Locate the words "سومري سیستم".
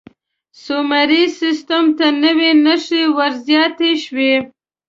0.63-1.83